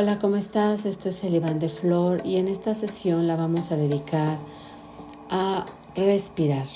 [0.00, 0.86] Hola, ¿cómo estás?
[0.86, 4.38] Esto es el Iván de Flor y en esta sesión la vamos a dedicar
[5.28, 6.68] a respirar.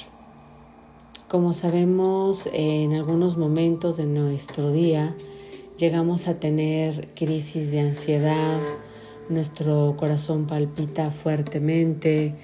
[1.29, 5.15] Como sabemos, en algunos momentos de nuestro día
[5.79, 8.59] llegamos a tener crisis de ansiedad,
[9.29, 12.35] nuestro corazón palpita fuertemente,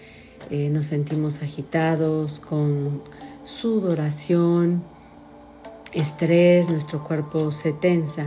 [0.48, 3.02] eh, nos sentimos agitados con
[3.42, 4.84] sudoración,
[5.92, 8.26] estrés, nuestro cuerpo se tensa.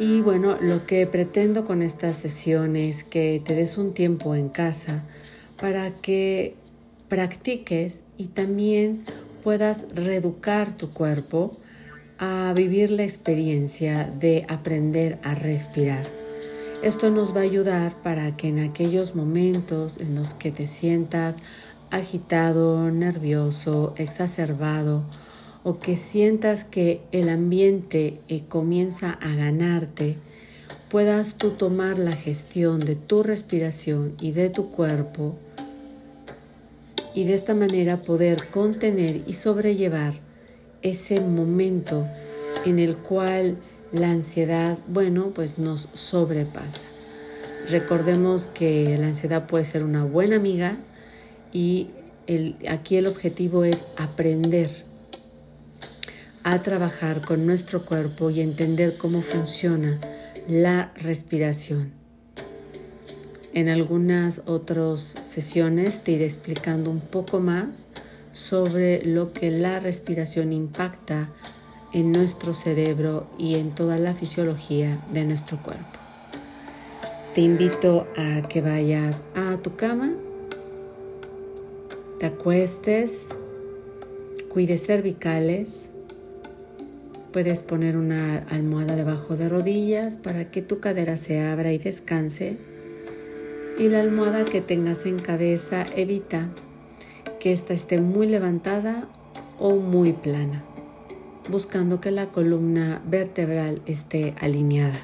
[0.00, 4.48] Y bueno, lo que pretendo con esta sesión es que te des un tiempo en
[4.48, 5.02] casa
[5.60, 6.54] para que
[7.10, 9.04] practiques y también
[9.44, 11.52] puedas reeducar tu cuerpo
[12.18, 16.06] a vivir la experiencia de aprender a respirar.
[16.82, 21.36] Esto nos va a ayudar para que en aquellos momentos en los que te sientas
[21.90, 25.04] agitado, nervioso, exacerbado
[25.62, 30.16] o que sientas que el ambiente eh, comienza a ganarte,
[30.88, 35.36] puedas tú tomar la gestión de tu respiración y de tu cuerpo
[37.14, 40.14] y de esta manera poder contener y sobrellevar
[40.82, 42.06] ese momento
[42.64, 43.56] en el cual
[43.92, 46.80] la ansiedad, bueno, pues nos sobrepasa.
[47.68, 50.76] Recordemos que la ansiedad puede ser una buena amiga
[51.52, 51.88] y
[52.68, 54.89] aquí el objetivo es aprender
[56.50, 60.00] a trabajar con nuestro cuerpo y entender cómo funciona
[60.48, 61.92] la respiración.
[63.54, 67.88] En algunas otras sesiones te iré explicando un poco más
[68.32, 71.28] sobre lo que la respiración impacta
[71.92, 76.00] en nuestro cerebro y en toda la fisiología de nuestro cuerpo.
[77.32, 80.10] Te invito a que vayas a tu cama,
[82.18, 83.28] te acuestes,
[84.48, 85.90] cuides cervicales,
[87.32, 92.56] puedes poner una almohada debajo de rodillas para que tu cadera se abra y descanse
[93.78, 96.48] y la almohada que tengas en cabeza evita
[97.38, 99.08] que ésta esté muy levantada
[99.58, 100.64] o muy plana
[101.50, 105.00] buscando que la columna vertebral esté alineada.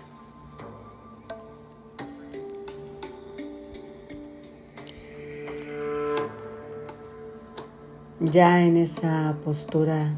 [8.21, 10.11] Ya en esa postura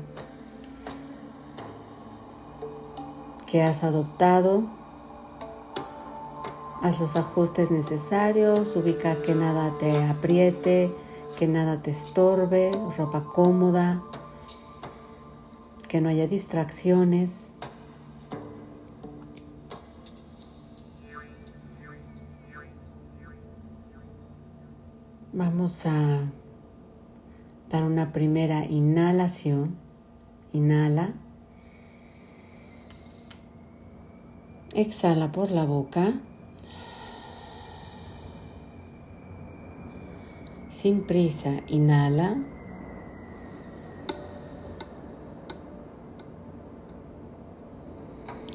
[3.50, 4.64] que has adoptado,
[6.82, 10.94] haz los ajustes necesarios, ubica que nada te apriete,
[11.38, 14.02] que nada te estorbe, ropa cómoda,
[15.88, 17.54] que no haya distracciones.
[25.32, 26.20] Vamos a
[27.70, 29.76] dar una primera inhalación.
[30.52, 31.14] Inhala.
[34.78, 36.12] Exhala por la boca.
[40.68, 42.36] Sin prisa, inhala.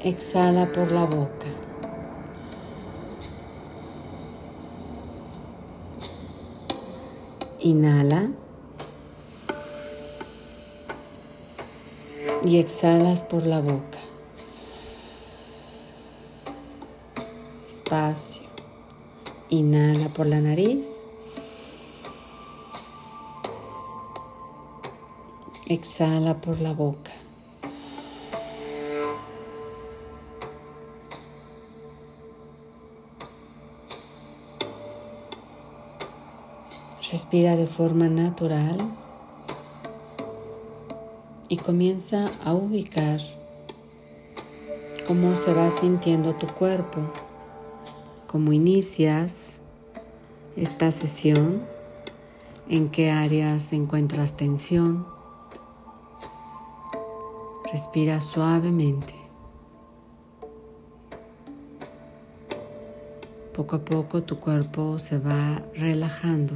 [0.01, 1.47] Exhala por la boca.
[7.59, 8.29] Inhala.
[12.45, 14.02] Y exhalas por la boca.
[17.73, 18.43] Espacio.
[19.49, 21.03] Inhala por la nariz.
[25.65, 27.11] Exhala por la boca.
[37.11, 38.77] Respira de forma natural
[41.49, 43.19] y comienza a ubicar
[45.07, 47.01] cómo se va sintiendo tu cuerpo,
[48.33, 49.59] cómo inicias
[50.55, 51.61] esta sesión,
[52.67, 55.05] en qué áreas encuentras tensión.
[57.71, 59.13] Respira suavemente.
[63.55, 66.55] Poco a poco tu cuerpo se va relajando.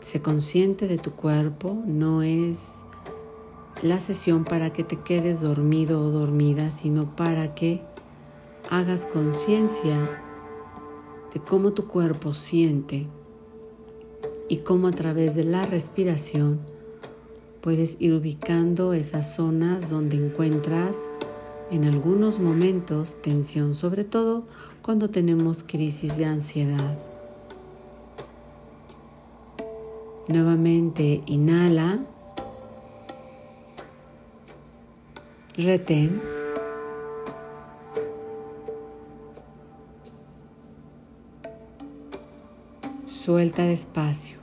[0.00, 2.76] Sé consciente de tu cuerpo, no es
[3.82, 7.91] la sesión para que te quedes dormido o dormida, sino para que
[8.72, 9.98] hagas conciencia
[11.34, 13.06] de cómo tu cuerpo siente
[14.48, 16.58] y cómo a través de la respiración
[17.60, 20.96] puedes ir ubicando esas zonas donde encuentras
[21.70, 24.44] en algunos momentos tensión, sobre todo
[24.80, 26.98] cuando tenemos crisis de ansiedad.
[30.28, 31.98] Nuevamente inhala.
[35.58, 36.41] Retén.
[43.32, 44.36] Suelta despacio.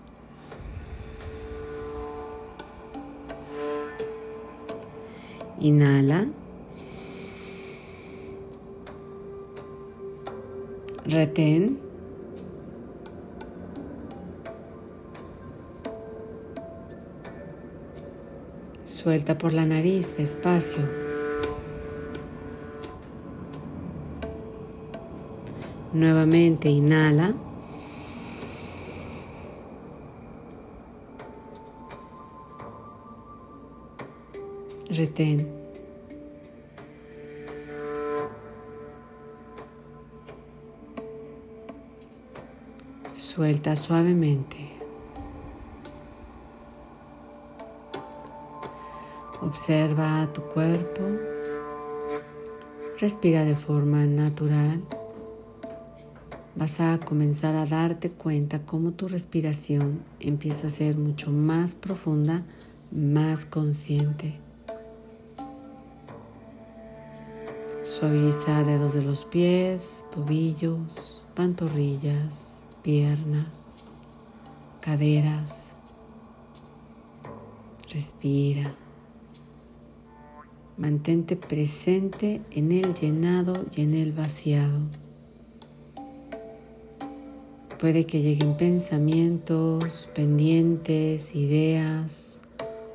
[5.59, 6.25] Inhala.
[11.06, 11.80] Retén.
[18.86, 20.81] Suelta por la nariz despacio.
[25.94, 27.36] Nuevamente inhala.
[35.00, 35.48] Retén.
[43.13, 44.57] Suelta suavemente.
[49.42, 51.01] Observa tu cuerpo.
[53.00, 54.81] Respira de forma natural.
[56.57, 62.44] Vas a comenzar a darte cuenta cómo tu respiración empieza a ser mucho más profunda,
[62.92, 64.49] más consciente.
[68.00, 73.75] Suaviza dedos de los pies, tobillos, pantorrillas, piernas,
[74.80, 75.75] caderas.
[77.90, 78.74] Respira.
[80.78, 84.80] Mantente presente en el llenado y en el vaciado.
[87.81, 92.44] Puede que lleguen pensamientos, pendientes, ideas.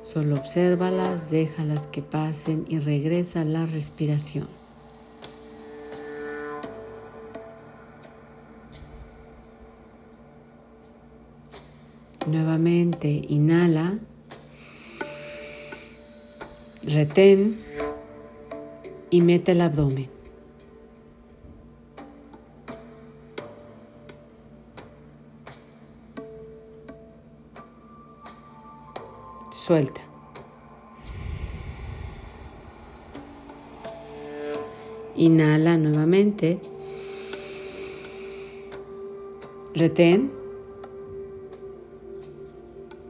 [0.01, 4.64] Solo obsérvalas, déjalas que pasen y regresa a la respiración.
[12.25, 13.99] Nuevamente inhala,
[16.83, 17.59] retén
[19.11, 20.09] y mete el abdomen.
[29.51, 30.01] Suelta.
[35.15, 36.59] Inhala nuevamente.
[39.73, 40.34] Retén.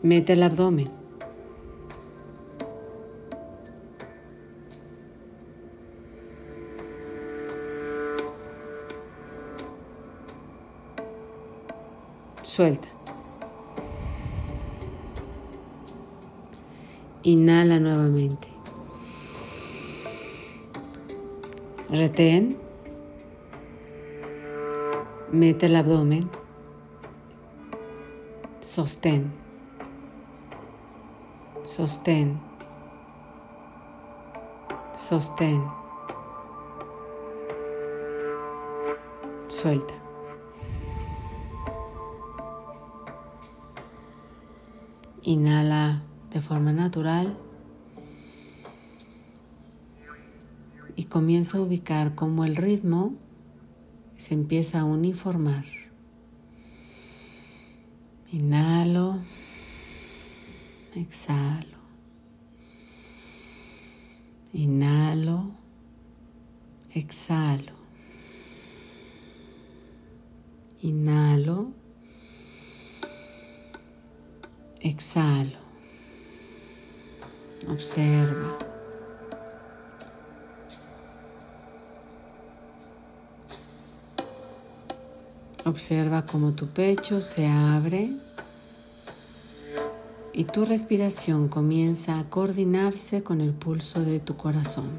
[0.05, 0.87] Mete el abdomen.
[12.43, 12.87] Suelta.
[17.23, 18.47] Inhala nuevamente.
[21.89, 22.59] Retén.
[25.31, 26.29] Mete el abdomen.
[28.61, 29.44] Sostén.
[31.65, 32.39] Sostén.
[34.97, 35.63] Sostén.
[39.47, 39.93] Suelta.
[45.23, 47.35] Inhala de forma natural
[50.95, 53.15] y comienza a ubicar cómo el ritmo
[54.17, 55.65] se empieza a uniformar.
[58.31, 59.19] Inhalo,
[60.95, 61.75] exhalo.
[64.53, 65.51] Inhalo,
[66.93, 67.73] exhalo.
[70.81, 71.73] Inhalo,
[74.81, 75.59] exhalo.
[77.67, 78.57] Observa.
[85.65, 88.11] Observa cómo tu pecho se abre
[90.35, 94.89] y tu respiración comienza a coordinarse con el pulso de tu corazón.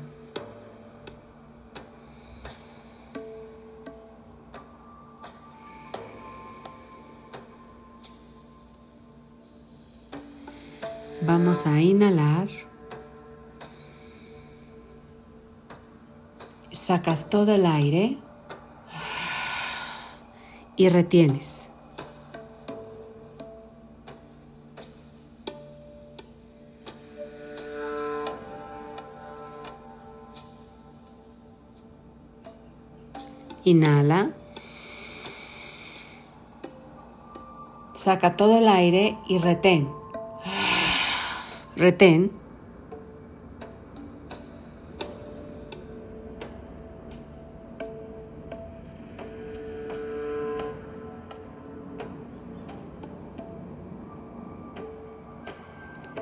[11.21, 12.49] Vamos a inhalar.
[16.73, 18.17] Sacas todo el aire
[20.77, 21.69] y retienes.
[33.67, 34.31] Inhala.
[37.95, 39.89] Saca todo el aire y retén.
[41.75, 42.31] Retén.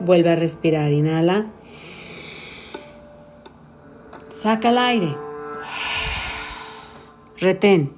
[0.00, 0.90] Vuelve a respirar.
[0.92, 1.44] Inhala.
[4.30, 5.33] Saca el aire.
[7.44, 7.92] Retén.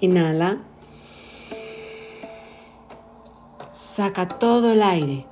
[0.00, 0.58] Inhala.
[3.72, 5.24] Saca todo el aire.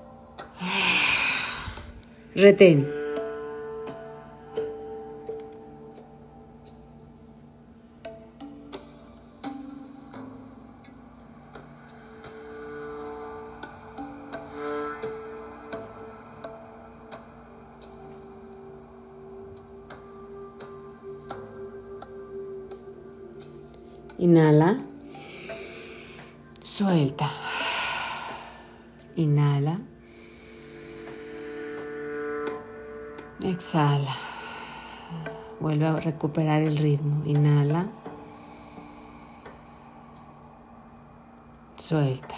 [2.34, 2.96] Retén.
[24.18, 24.82] Inhala.
[26.62, 27.30] Suelta.
[29.16, 29.78] Inhala.
[33.42, 34.16] Exhala.
[35.61, 37.25] Vuelve a recuperar el ritmo.
[37.26, 37.87] Inhala.
[41.76, 42.37] Suelta.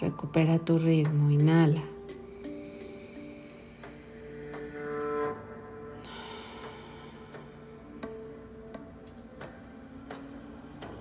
[0.00, 1.30] Recupera tu ritmo.
[1.30, 1.97] Inhala.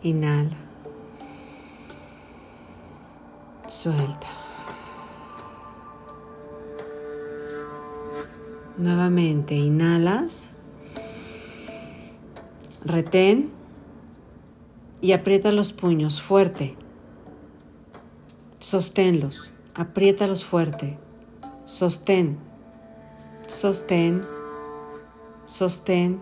[0.03, 0.55] Inhala.
[3.67, 4.27] Suelta.
[8.77, 10.51] Nuevamente inhalas.
[12.85, 13.51] Retén
[15.01, 16.75] y aprieta los puños fuerte.
[18.59, 19.49] Sosténlos.
[19.73, 20.97] Apriétalos fuerte.
[21.65, 22.37] Sostén.
[23.47, 24.21] Sostén.
[25.45, 26.21] Sostén.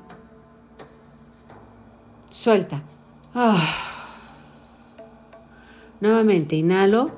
[2.29, 2.83] Suelta.
[3.37, 3.61] Ah.
[5.99, 7.11] Nuevamente, inhalo.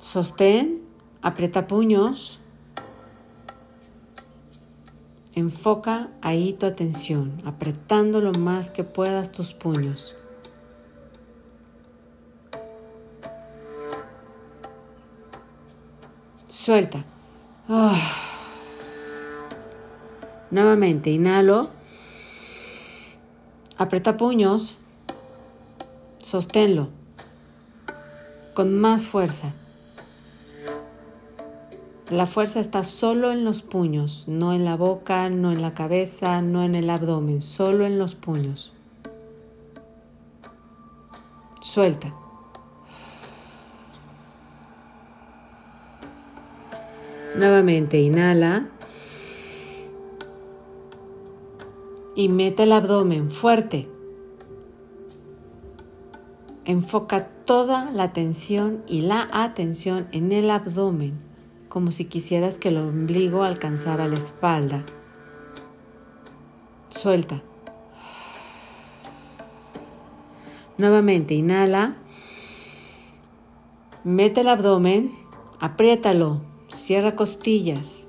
[0.00, 0.82] Sostén.
[1.22, 2.40] Aprieta puños.
[5.36, 10.16] Enfoca ahí tu atención, apretando lo más que puedas tus puños.
[16.48, 17.04] Suelta.
[17.68, 18.00] Ah.
[20.50, 21.75] Nuevamente, inhalo.
[23.78, 24.76] Aprieta puños.
[26.22, 26.88] Sosténlo.
[28.54, 29.52] Con más fuerza.
[32.10, 36.40] La fuerza está solo en los puños, no en la boca, no en la cabeza,
[36.40, 38.72] no en el abdomen, solo en los puños.
[41.60, 42.14] Suelta.
[47.36, 48.68] Nuevamente inhala.
[52.16, 53.88] Y mete el abdomen fuerte.
[56.64, 61.20] Enfoca toda la atención y la atención en el abdomen,
[61.68, 64.82] como si quisieras que el ombligo alcanzara la espalda.
[66.88, 67.42] Suelta.
[70.78, 71.96] Nuevamente inhala.
[74.02, 75.14] Mete el abdomen,
[75.60, 76.40] apriétalo,
[76.72, 78.08] cierra costillas.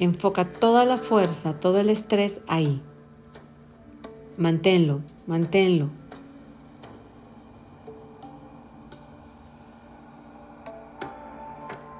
[0.00, 2.82] Enfoca toda la fuerza, todo el estrés ahí.
[4.38, 5.90] Manténlo, manténlo.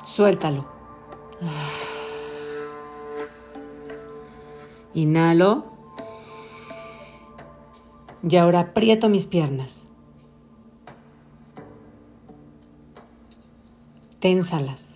[0.02, 0.64] Suéltalo.
[4.94, 5.66] Inhalo.
[8.26, 9.84] Y ahora aprieto mis piernas.
[14.20, 14.89] Ténsalas.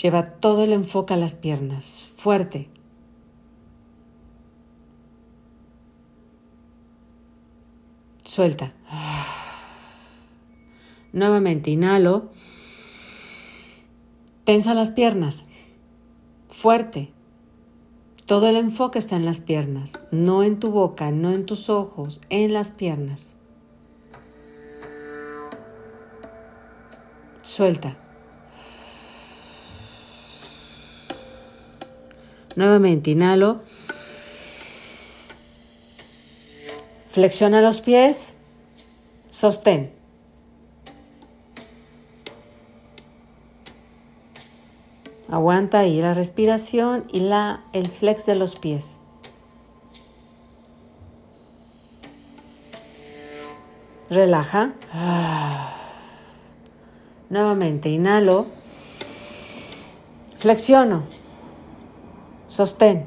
[0.00, 2.68] Lleva todo el enfoque a las piernas, fuerte.
[8.24, 8.72] Suelta.
[11.12, 12.30] Nuevamente inhalo.
[14.44, 15.44] Tensa las piernas.
[16.48, 17.12] Fuerte.
[18.24, 22.20] Todo el enfoque está en las piernas, no en tu boca, no en tus ojos,
[22.30, 23.34] en las piernas.
[27.42, 27.96] Suelta.
[32.56, 33.62] Nuevamente inhalo.
[37.08, 38.34] Flexiona los pies.
[39.30, 39.92] Sostén.
[45.28, 48.96] Aguanta ahí la respiración y la, el flex de los pies.
[54.08, 54.72] Relaja.
[57.28, 58.46] Nuevamente inhalo.
[60.36, 61.19] Flexiono.
[62.50, 63.06] Sostén.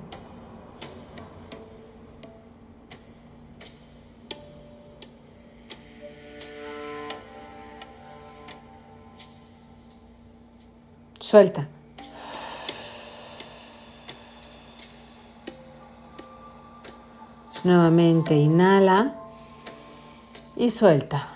[11.20, 11.68] Suelta.
[17.66, 19.14] Nuevamente inhala
[20.56, 21.28] y suelta.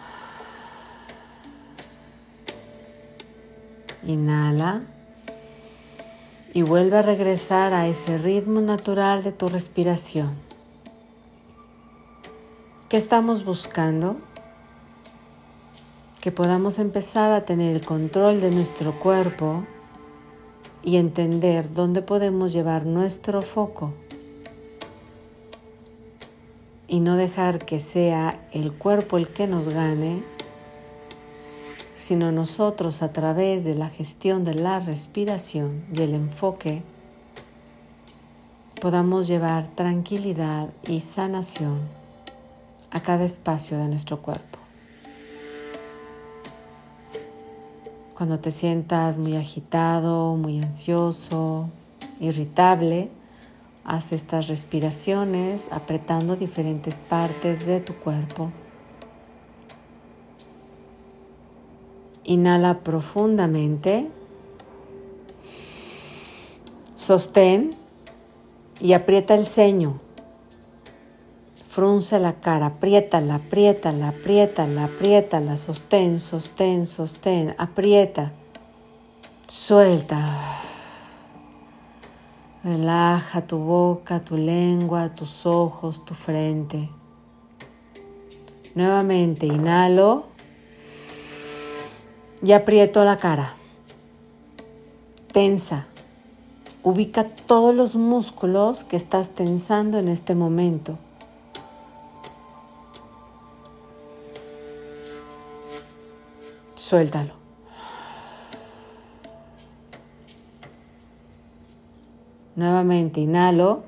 [4.03, 4.96] Inhala
[6.57, 10.31] y vuelve a regresar a ese ritmo natural de tu respiración.
[12.89, 14.15] ¿Qué estamos buscando?
[16.19, 19.65] Que podamos empezar a tener el control de nuestro cuerpo
[20.81, 23.93] y entender dónde podemos llevar nuestro foco
[26.87, 30.23] y no dejar que sea el cuerpo el que nos gane,
[31.97, 36.83] sino nosotros a través de la gestión de la respiración y el enfoque
[38.79, 41.79] podamos llevar tranquilidad y sanación
[42.91, 44.59] a cada espacio de nuestro cuerpo.
[48.15, 51.69] Cuando te sientas muy agitado, muy ansioso,
[52.19, 53.09] irritable,
[53.83, 58.51] haz estas respiraciones apretando diferentes partes de tu cuerpo.
[62.27, 64.09] Inhala profundamente.
[66.95, 67.75] Sostén
[68.81, 69.99] y aprieta el ceño.
[71.69, 78.33] Frunce la cara, apriétala, apriétala, apriétala, apriétala, sostén, sostén, sostén, aprieta,
[79.47, 80.19] suelta.
[82.63, 86.89] Relaja tu boca, tu lengua, tus ojos, tu frente.
[88.75, 90.25] Nuevamente inhalo
[92.41, 93.53] y aprieto la cara.
[95.31, 95.85] Tensa.
[96.83, 100.97] Ubica todos los músculos que estás tensando en este momento.
[106.75, 107.33] Suéltalo.
[112.55, 113.83] Nuevamente inhalo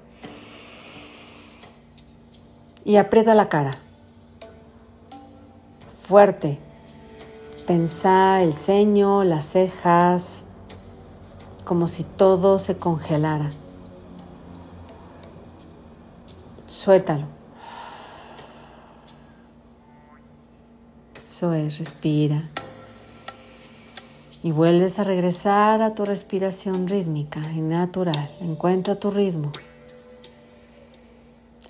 [2.83, 3.77] y aprieta la cara.
[6.01, 6.59] Fuerte.
[7.69, 10.41] Tensa el ceño, las cejas,
[11.65, 13.51] como si todo se congelara.
[16.65, 17.25] Suéltalo.
[21.23, 22.41] Eso es, respira.
[24.41, 28.31] Y vuelves a regresar a tu respiración rítmica y natural.
[28.41, 29.51] Encuentra tu ritmo.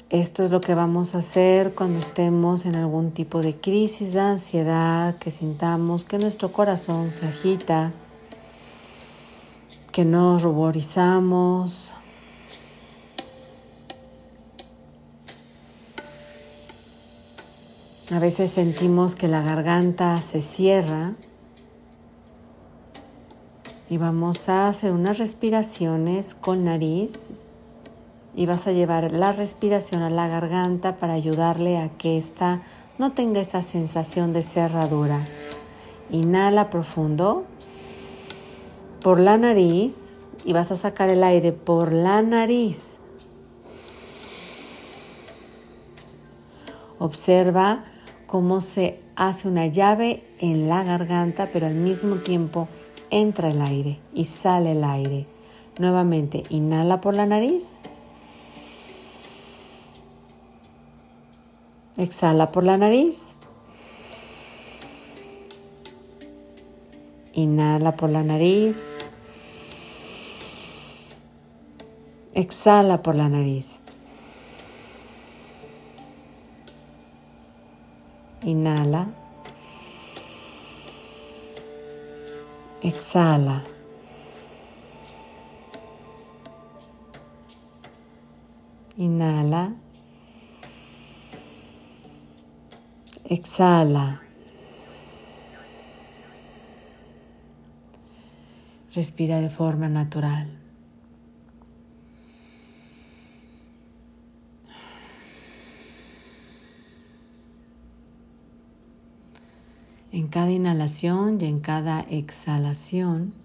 [0.10, 4.20] Esto es lo que vamos a hacer cuando estemos en algún tipo de crisis de
[4.20, 7.92] ansiedad, que sintamos que nuestro corazón se agita,
[9.92, 11.94] que nos ruborizamos.
[18.12, 21.14] A veces sentimos que la garganta se cierra
[23.92, 27.44] y vamos a hacer unas respiraciones con nariz
[28.36, 32.62] y vas a llevar la respiración a la garganta para ayudarle a que ésta
[32.98, 35.26] no tenga esa sensación de cerradura.
[36.12, 37.46] Inhala profundo
[39.02, 40.02] por la nariz
[40.46, 42.98] y vas a sacar el aire por la nariz.
[47.00, 47.86] Observa
[48.28, 52.68] cómo se hace una llave en la garganta, pero al mismo tiempo
[53.10, 55.26] entra el aire y sale el aire.
[55.80, 57.78] Nuevamente, inhala por la nariz
[62.00, 63.34] Exhala por la nariz.
[67.34, 68.90] Inhala por la nariz.
[72.34, 73.80] Exhala por la nariz.
[78.44, 79.08] Inhala.
[82.82, 83.62] Exhala.
[88.96, 89.74] Inhala.
[93.30, 94.24] Exhala.
[98.96, 100.50] Respira de forma natural.
[110.12, 113.36] En cada inhalación y en cada exhalación,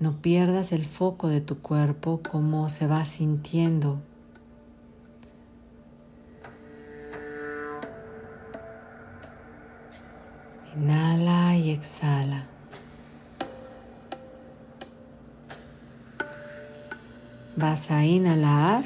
[0.00, 4.02] no pierdas el foco de tu cuerpo, cómo se va sintiendo
[10.76, 12.46] Inhala y exhala.
[17.56, 18.82] Vas a inhalar,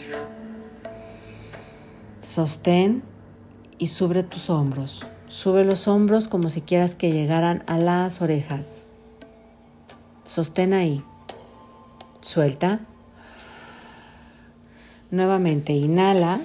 [2.20, 3.02] sostén
[3.78, 5.06] y sube tus hombros.
[5.28, 8.86] Sube los hombros como si quieras que llegaran a las orejas.
[10.26, 11.02] Sostén ahí.
[12.20, 12.80] Suelta.
[15.10, 16.40] Nuevamente inhala.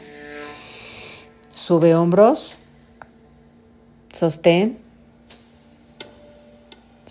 [1.53, 2.55] Sube hombros.
[4.13, 4.79] Sostén.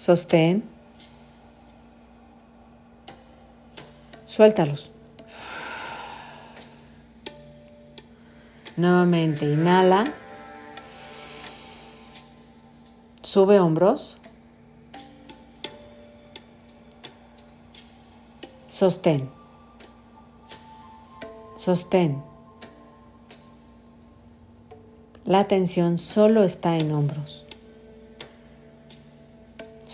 [0.03, 0.65] Sostén.
[4.27, 4.91] Suéltalos.
[8.77, 10.12] Nuevamente, inhala.
[13.23, 14.17] Sube hombros.
[18.67, 19.31] Sostén.
[21.57, 22.21] Sostén.
[25.25, 27.47] La tensión solo está en hombros.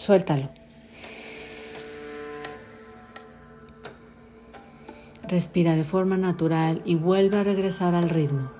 [0.09, 0.49] Suéltalo.
[5.29, 8.51] Respira de forma natural y vuelve a regresar al ritmo.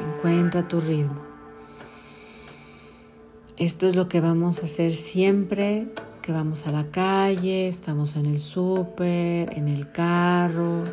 [0.00, 1.20] Encuentra tu ritmo.
[3.56, 5.88] Esto es lo que vamos a hacer siempre
[6.22, 10.84] que vamos a la calle, estamos en el súper, en el carro.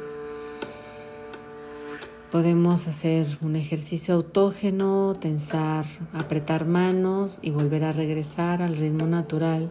[2.34, 9.70] Podemos hacer un ejercicio autógeno, tensar, apretar manos y volver a regresar al ritmo natural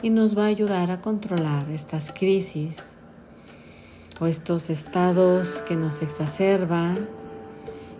[0.00, 2.94] y nos va a ayudar a controlar estas crisis
[4.20, 7.10] o estos estados que nos exacerban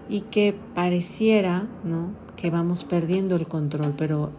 [0.09, 2.13] y que pareciera ¿no?
[2.37, 4.31] que vamos perdiendo el control, pero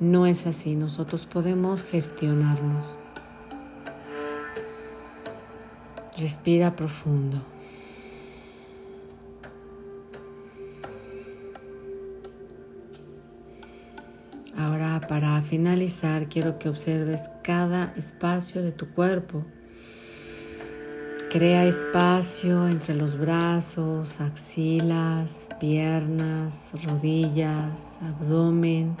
[0.00, 2.98] no es así, nosotros podemos gestionarnos.
[6.18, 7.55] Respira profundo.
[15.08, 19.44] Para finalizar quiero que observes cada espacio de tu cuerpo.
[21.30, 28.96] Crea espacio entre los brazos, axilas, piernas, rodillas, abdomen.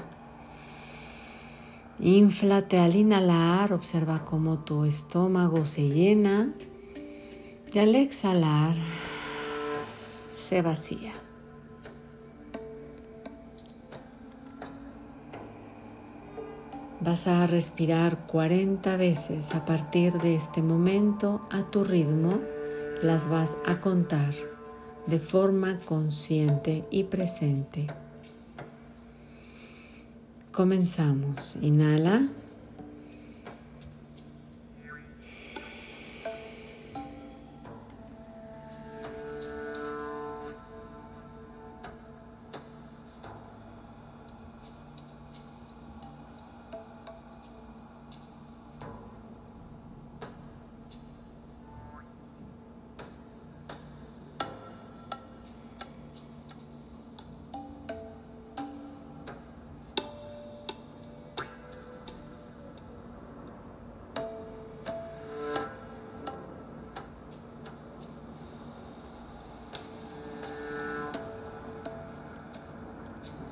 [1.98, 6.52] Inflate al inhalar, observa cómo tu estómago se llena
[7.72, 8.74] y al exhalar
[10.36, 11.12] se vacía.
[17.06, 22.40] Vas a respirar 40 veces a partir de este momento a tu ritmo.
[23.00, 24.34] Las vas a contar
[25.06, 27.86] de forma consciente y presente.
[30.50, 31.56] Comenzamos.
[31.62, 32.28] Inhala.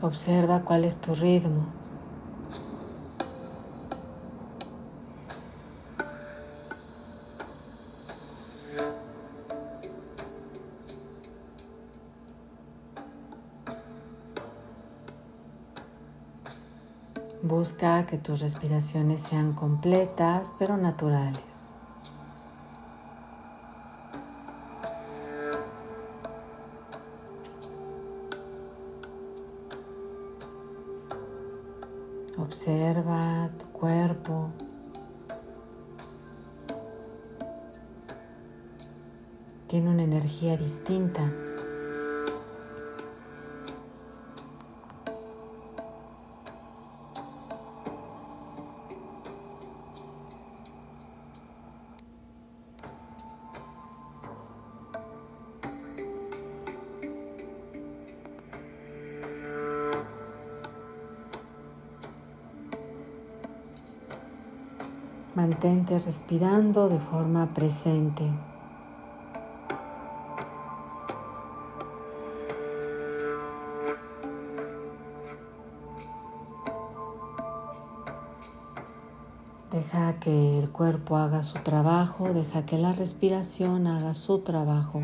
[0.05, 1.65] Observa cuál es tu ritmo.
[17.41, 21.74] Busca que tus respiraciones sean completas pero naturales.
[32.45, 34.51] Observa tu cuerpo.
[39.67, 41.23] Tiene una energía distinta.
[65.47, 68.25] Mantente respirando de forma presente.
[79.71, 85.03] Deja que el cuerpo haga su trabajo, deja que la respiración haga su trabajo.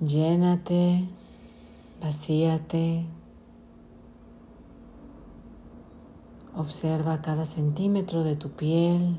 [0.00, 1.15] Llénate
[2.00, 3.06] Vacíate.
[6.54, 9.18] Observa cada centímetro de tu piel.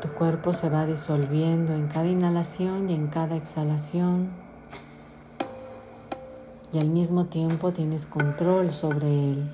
[0.00, 4.30] Tu cuerpo se va disolviendo en cada inhalación y en cada exhalación.
[6.72, 9.48] Y al mismo tiempo tienes control sobre él.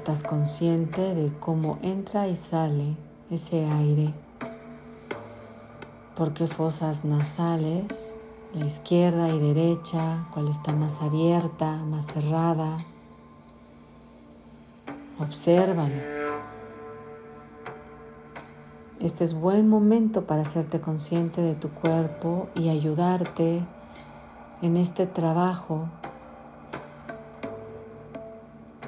[0.00, 2.96] Estás consciente de cómo entra y sale
[3.30, 4.14] ese aire.
[6.16, 8.16] ¿Por qué fosas nasales?
[8.54, 12.78] La izquierda y derecha, cuál está más abierta, más cerrada.
[15.18, 15.92] Obsérvalo.
[19.00, 23.60] Este es buen momento para hacerte consciente de tu cuerpo y ayudarte
[24.62, 25.90] en este trabajo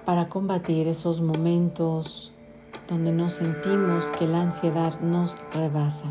[0.05, 2.33] para combatir esos momentos
[2.89, 6.07] donde nos sentimos que la ansiedad nos rebasa.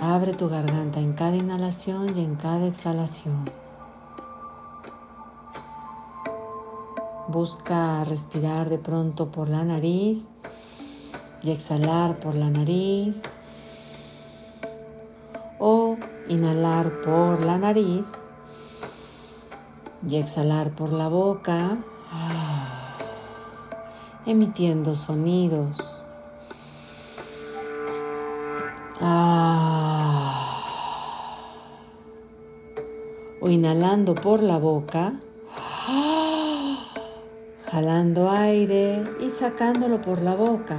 [0.00, 3.44] Abre tu garganta en cada inhalación y en cada exhalación.
[7.28, 10.28] Busca respirar de pronto por la nariz
[11.42, 13.36] y exhalar por la nariz
[15.58, 15.96] o
[16.28, 18.27] inhalar por la nariz
[20.06, 21.78] y exhalar por la boca,
[24.26, 25.78] emitiendo sonidos.
[33.40, 35.14] O inhalando por la boca
[37.70, 40.76] jalando aire y sacándolo por la boca.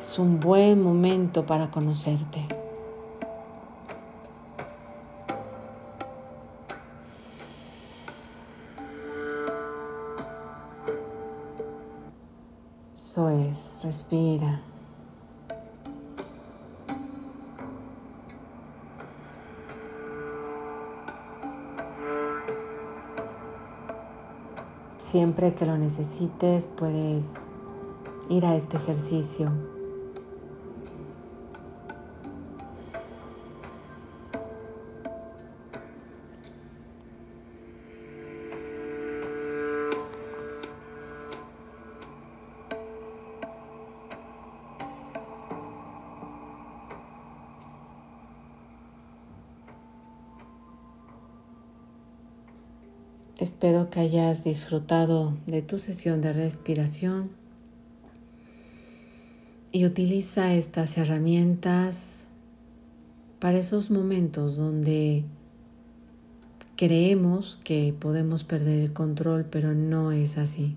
[0.00, 2.55] Es un buen momento para conocerte.
[13.86, 14.60] Respira.
[24.98, 27.46] Siempre que lo necesites puedes
[28.28, 29.75] ir a este ejercicio.
[53.56, 57.30] Espero que hayas disfrutado de tu sesión de respiración
[59.72, 62.24] y utiliza estas herramientas
[63.38, 65.24] para esos momentos donde
[66.76, 70.76] creemos que podemos perder el control, pero no es así.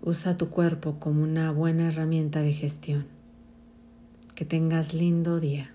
[0.00, 3.04] Usa tu cuerpo como una buena herramienta de gestión.
[4.34, 5.70] Que tengas lindo día.